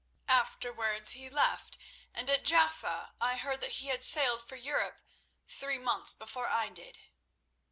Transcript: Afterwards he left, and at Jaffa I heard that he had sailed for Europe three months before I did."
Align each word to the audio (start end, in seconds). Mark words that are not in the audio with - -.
Afterwards 0.29 1.11
he 1.11 1.29
left, 1.29 1.77
and 2.11 2.27
at 2.27 2.43
Jaffa 2.43 3.13
I 3.21 3.37
heard 3.37 3.61
that 3.61 3.73
he 3.73 3.89
had 3.89 4.03
sailed 4.03 4.41
for 4.41 4.55
Europe 4.55 4.99
three 5.47 5.77
months 5.77 6.15
before 6.15 6.47
I 6.47 6.69
did." 6.69 7.01